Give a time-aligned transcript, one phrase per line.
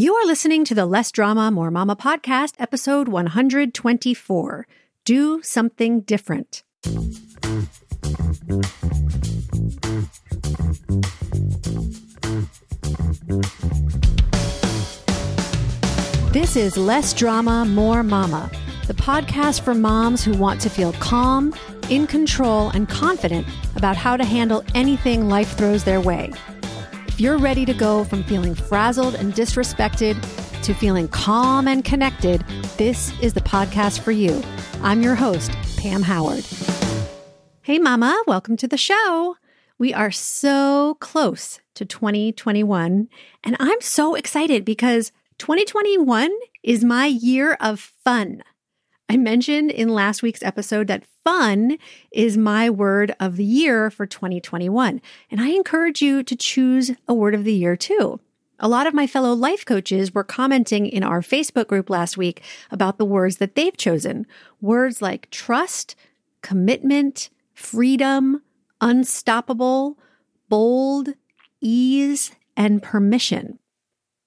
[0.00, 4.66] You are listening to the Less Drama, More Mama podcast, episode 124
[5.04, 6.62] Do Something Different.
[16.32, 18.50] This is Less Drama, More Mama,
[18.86, 21.54] the podcast for moms who want to feel calm,
[21.90, 23.46] in control, and confident
[23.76, 26.32] about how to handle anything life throws their way.
[27.20, 30.18] You're ready to go from feeling frazzled and disrespected
[30.62, 32.42] to feeling calm and connected,
[32.78, 34.42] this is the podcast for you.
[34.80, 36.46] I'm your host, Pam Howard.
[37.60, 39.36] Hey, Mama, welcome to the show.
[39.76, 43.10] We are so close to 2021,
[43.44, 48.42] and I'm so excited because 2021 is my year of fun.
[49.10, 51.78] I mentioned in last week's episode that fun
[52.12, 55.02] is my word of the year for 2021.
[55.32, 58.20] And I encourage you to choose a word of the year too.
[58.60, 62.40] A lot of my fellow life coaches were commenting in our Facebook group last week
[62.70, 64.28] about the words that they've chosen.
[64.60, 65.96] Words like trust,
[66.40, 68.42] commitment, freedom,
[68.80, 69.98] unstoppable,
[70.48, 71.14] bold,
[71.60, 73.58] ease, and permission.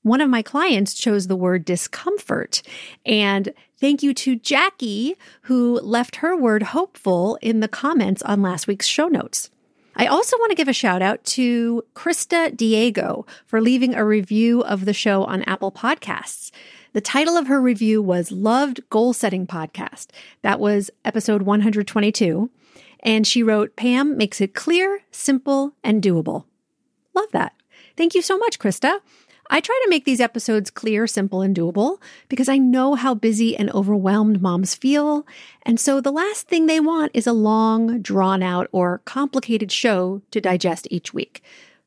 [0.03, 2.61] One of my clients chose the word discomfort.
[3.05, 8.67] And thank you to Jackie, who left her word hopeful in the comments on last
[8.67, 9.49] week's show notes.
[9.95, 14.61] I also want to give a shout out to Krista Diego for leaving a review
[14.61, 16.51] of the show on Apple Podcasts.
[16.93, 20.07] The title of her review was Loved Goal Setting Podcast.
[20.41, 22.49] That was episode 122.
[23.01, 26.45] And she wrote, Pam makes it clear, simple, and doable.
[27.13, 27.53] Love that.
[27.95, 28.99] Thank you so much, Krista.
[29.53, 33.55] I try to make these episodes clear, simple, and doable because I know how busy
[33.55, 35.27] and overwhelmed moms feel.
[35.61, 40.23] And so the last thing they want is a long, drawn out, or complicated show
[40.31, 41.43] to digest each week.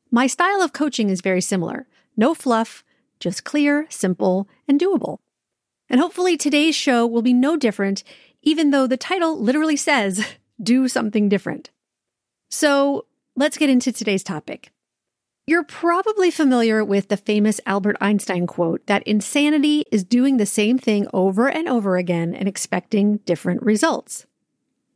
[0.09, 2.85] My style of coaching is very similar no fluff,
[3.19, 5.17] just clear, simple, and doable.
[5.89, 8.01] And hopefully today's show will be no different,
[8.41, 10.25] even though the title literally says,
[10.63, 11.69] do something different.
[12.49, 14.71] So let's get into today's topic.
[15.49, 20.77] You're probably familiar with the famous Albert Einstein quote that insanity is doing the same
[20.77, 24.25] thing over and over again and expecting different results.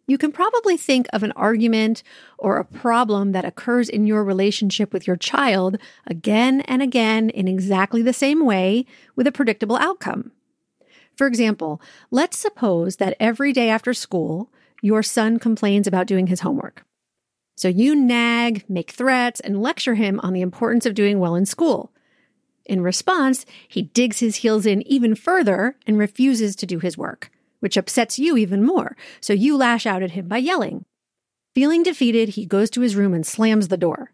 [0.08, 2.04] You can probably think of an argument
[2.38, 7.48] or a problem that occurs in your relationship with your child again and again in
[7.48, 8.86] exactly the same way
[9.16, 10.34] with a predictable outcome.
[11.16, 14.52] For example, let's suppose that every day after school,
[14.82, 16.84] your son complains about doing his homework.
[17.62, 21.46] So you nag, make threats, and lecture him on the importance of doing well in
[21.46, 21.92] school.
[22.66, 27.30] In response, he digs his heels in even further and refuses to do his work,
[27.60, 28.98] which upsets you even more.
[29.20, 30.86] So you lash out at him by yelling.
[31.54, 34.12] Feeling defeated, he goes to his room and slams the door.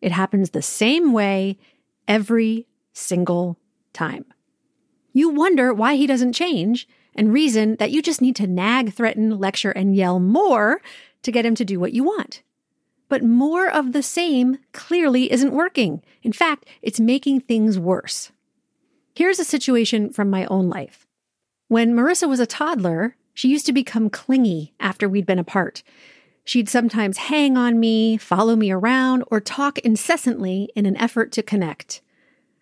[0.00, 1.58] It happens the same way
[2.06, 3.58] every single
[3.92, 4.24] time.
[5.12, 9.40] You wonder why he doesn't change and reason that you just need to nag, threaten,
[9.40, 10.80] lecture, and yell more
[11.24, 12.44] to get him to do what you want.
[13.08, 16.02] But more of the same clearly isn't working.
[16.22, 18.32] In fact, it's making things worse.
[19.14, 21.06] Here's a situation from my own life.
[21.68, 25.82] When Marissa was a toddler, she used to become clingy after we'd been apart.
[26.44, 31.42] She'd sometimes hang on me, follow me around, or talk incessantly in an effort to
[31.42, 32.02] connect.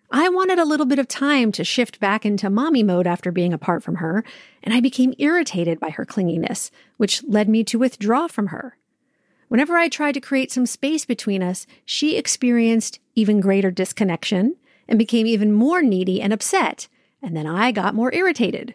[0.09, 3.51] I wanted a little bit of time to shift back into mommy mode after being
[3.51, 4.23] apart from her,
[4.61, 8.77] and I became irritated by her clinginess, which led me to withdraw from her.
[9.53, 14.55] Whenever I tried to create some space between us, she experienced even greater disconnection
[14.87, 16.87] and became even more needy and upset.
[17.21, 18.73] And then I got more irritated.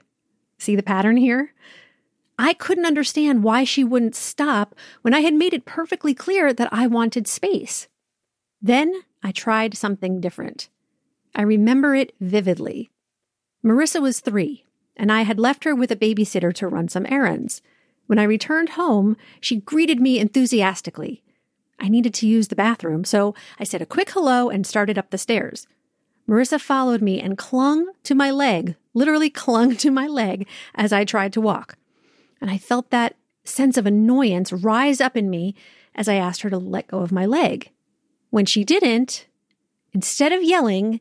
[0.56, 1.52] See the pattern here?
[2.38, 6.72] I couldn't understand why she wouldn't stop when I had made it perfectly clear that
[6.72, 7.88] I wanted space.
[8.62, 10.68] Then I tried something different.
[11.34, 12.88] I remember it vividly.
[13.64, 14.64] Marissa was three,
[14.96, 17.62] and I had left her with a babysitter to run some errands.
[18.08, 21.22] When I returned home, she greeted me enthusiastically.
[21.78, 25.10] I needed to use the bathroom, so I said a quick hello and started up
[25.10, 25.66] the stairs.
[26.26, 31.04] Marissa followed me and clung to my leg, literally clung to my leg as I
[31.04, 31.76] tried to walk.
[32.40, 35.54] And I felt that sense of annoyance rise up in me
[35.94, 37.70] as I asked her to let go of my leg.
[38.30, 39.26] When she didn't,
[39.92, 41.00] instead of yelling,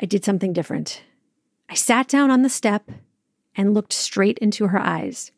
[0.00, 1.02] I did something different.
[1.68, 2.90] I sat down on the step
[3.56, 5.32] and looked straight into her eyes.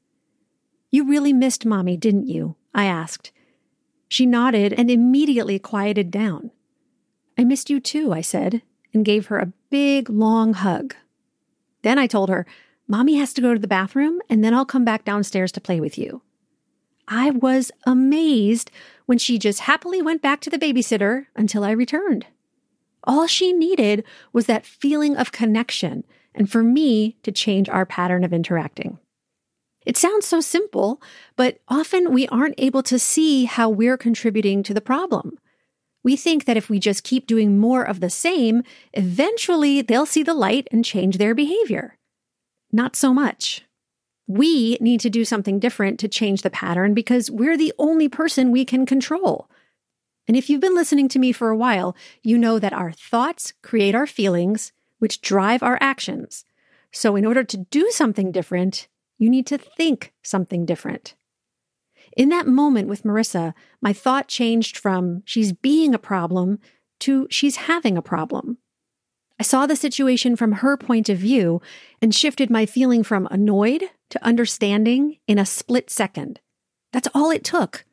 [0.95, 2.55] You really missed Mommy, didn't you?
[2.73, 3.33] I asked.
[4.07, 6.53] She nodded and immediately quieted down.
[7.37, 8.63] I missed you too, I said,
[8.93, 10.95] and gave her a big, long hug.
[11.83, 12.47] Then I told her,
[12.87, 15.81] Mommy has to go to the bathroom, and then I'll come back downstairs to play
[15.81, 16.23] with you.
[17.09, 18.71] I was amazed
[19.07, 22.27] when she just happily went back to the babysitter until I returned.
[23.03, 26.05] All she needed was that feeling of connection
[26.37, 29.01] and for me to change our pattern of interacting.
[29.85, 31.01] It sounds so simple,
[31.37, 35.39] but often we aren't able to see how we're contributing to the problem.
[36.03, 40.23] We think that if we just keep doing more of the same, eventually they'll see
[40.23, 41.97] the light and change their behavior.
[42.73, 43.65] Not so much.
[44.27, 48.53] We need to do something different to change the pattern because we're the only person
[48.53, 49.51] we can control.
[50.27, 53.53] And if you've been listening to me for a while, you know that our thoughts
[53.63, 56.47] create our feelings, which drive our actions.
[56.91, 58.89] So in order to do something different,
[59.25, 61.15] you need to think something different.
[62.15, 66.59] In that moment with Marissa, my thought changed from she's being a problem
[67.01, 68.59] to she's having a problem.
[69.41, 71.63] I saw the situation from her point of view
[72.03, 76.41] and shifted my feeling from annoyed to understanding in a split second.
[76.93, 77.87] That's all it took.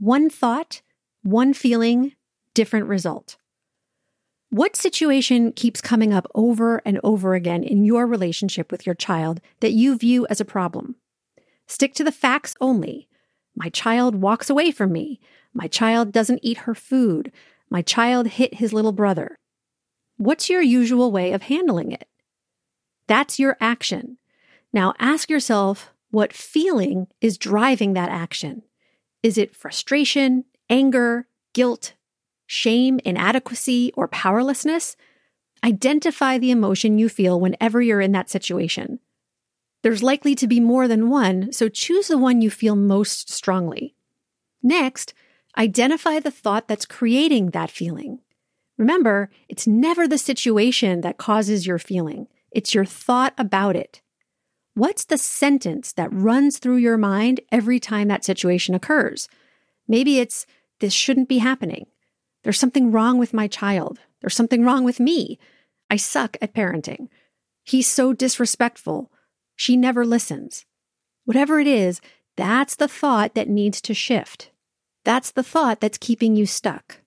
[0.00, 0.82] One thought,
[1.22, 2.14] one feeling,
[2.52, 3.36] different result.
[4.54, 9.40] What situation keeps coming up over and over again in your relationship with your child
[9.58, 10.94] that you view as a problem?
[11.66, 13.08] Stick to the facts only.
[13.56, 15.18] My child walks away from me.
[15.52, 17.32] My child doesn't eat her food.
[17.68, 19.40] My child hit his little brother.
[20.18, 22.06] What's your usual way of handling it?
[23.08, 24.18] That's your action.
[24.72, 28.62] Now ask yourself what feeling is driving that action.
[29.20, 31.94] Is it frustration, anger, guilt,
[32.54, 34.96] shame, inadequacy, or powerlessness,
[35.64, 39.00] identify the emotion you feel whenever you're in that situation.
[39.82, 43.96] There's likely to be more than one, so choose the one you feel most strongly.
[44.62, 45.12] Next,
[45.58, 48.20] identify the thought that's creating that feeling.
[48.78, 54.00] Remember, it's never the situation that causes your feeling, it's your thought about it.
[54.74, 59.28] What's the sentence that runs through your mind every time that situation occurs?
[59.86, 60.46] Maybe it's,
[60.80, 61.86] this shouldn't be happening.
[62.44, 63.98] There's something wrong with my child.
[64.20, 65.38] There's something wrong with me.
[65.90, 67.08] I suck at parenting.
[67.64, 69.10] He's so disrespectful.
[69.56, 70.66] She never listens.
[71.24, 72.00] Whatever it is,
[72.36, 74.50] that's the thought that needs to shift.
[75.04, 77.00] That's the thought that's keeping you stuck.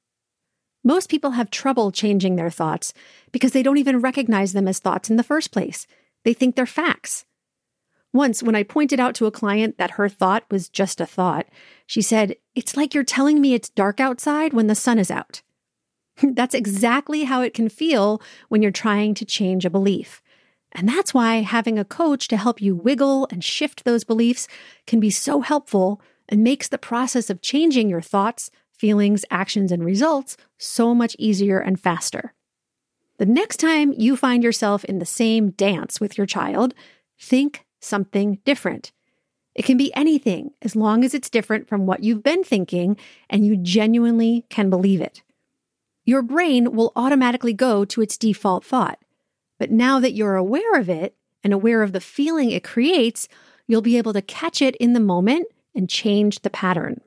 [0.83, 2.93] Most people have trouble changing their thoughts
[3.31, 5.85] because they don't even recognize them as thoughts in the first place.
[6.23, 7.25] They think they're facts.
[8.17, 11.45] Once, when I pointed out to a client that her thought was just a thought,
[11.85, 15.43] she said, It's like you're telling me it's dark outside when the sun is out.
[16.23, 18.19] that's exactly how it can feel
[18.49, 20.23] when you're trying to change a belief.
[20.71, 24.47] And that's why having a coach to help you wiggle and shift those beliefs
[24.87, 29.85] can be so helpful and makes the process of changing your thoughts, feelings, actions, and
[29.85, 32.33] results so much easier and faster.
[33.19, 36.73] The next time you find yourself in the same dance with your child,
[37.19, 38.91] think something different.
[39.55, 42.97] It can be anything as long as it's different from what you've been thinking
[43.29, 45.23] and you genuinely can believe it.
[46.05, 48.99] Your brain will automatically go to its default thought.
[49.59, 53.27] But now that you're aware of it and aware of the feeling it creates,
[53.65, 57.01] you'll be able to catch it in the moment and change the pattern.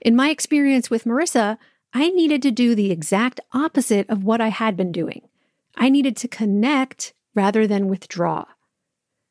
[0.00, 1.58] In my experience with Marissa,
[1.92, 5.22] I needed to do the exact opposite of what I had been doing.
[5.76, 8.44] I needed to connect rather than withdraw.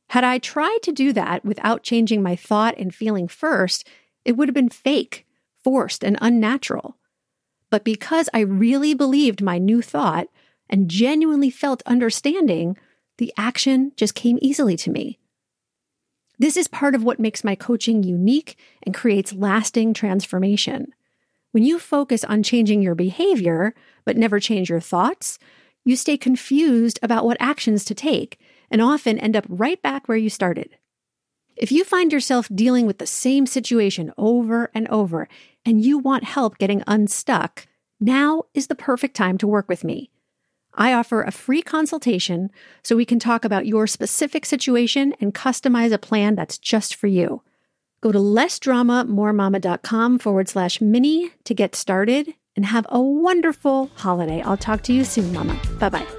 [0.10, 3.88] Had I tried to do that without changing my thought and feeling first,
[4.26, 5.28] it would have been fake,
[5.64, 6.98] forced, and unnatural.
[7.70, 10.28] But because I really believed my new thought
[10.68, 12.76] and genuinely felt understanding,
[13.20, 15.20] the action just came easily to me.
[16.40, 20.94] This is part of what makes my coaching unique and creates lasting transformation.
[21.52, 23.76] When you focus on changing your behavior,
[24.06, 25.38] but never change your thoughts,
[25.86, 28.40] you stay confused about what actions to take
[28.72, 30.78] and often end up right back where you started.
[31.56, 35.28] If you find yourself dealing with the same situation over and over
[35.66, 37.68] and you want help getting unstuck,
[38.00, 40.10] now is the perfect time to work with me.
[40.74, 42.52] I offer a free consultation
[42.84, 47.08] so we can talk about your specific situation and customize a plan that's just for
[47.08, 47.42] you.
[48.02, 54.42] Go to lessdramamoremama.com forward slash mini to get started and have a wonderful holiday.
[54.42, 55.60] I'll talk to you soon, Mama.
[55.80, 56.19] Bye bye.